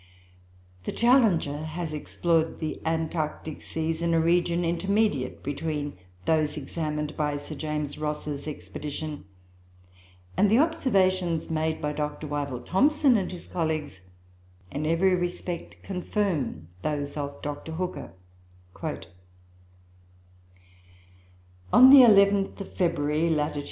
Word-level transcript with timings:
The 0.85 0.91
Challenger 0.91 1.63
has 1.63 1.93
explored 1.93 2.59
the 2.59 2.81
Antarctic 2.87 3.61
seas 3.61 4.01
in 4.01 4.15
a 4.15 4.19
region 4.19 4.65
intermediate 4.65 5.43
between 5.43 5.95
those 6.25 6.57
examined 6.57 7.15
by 7.15 7.37
Sir 7.37 7.53
James 7.53 7.99
Ross's 7.99 8.47
expedition; 8.47 9.25
and 10.35 10.49
the 10.49 10.57
observations 10.57 11.51
made 11.51 11.79
by 11.83 11.93
Dr. 11.93 12.25
Wyville 12.25 12.65
Thomson 12.65 13.15
and 13.15 13.31
his 13.31 13.45
colleagues 13.45 14.01
in 14.71 14.87
every 14.87 15.13
respect 15.13 15.83
confirm 15.83 16.69
those 16.81 17.15
of 17.15 17.39
Dr. 17.43 17.73
Hooker: 17.73 18.13
"On 21.71 21.91
the 21.91 21.99
11th 22.01 22.59
of 22.59 22.73
February, 22.73 23.29
lat. 23.29 23.55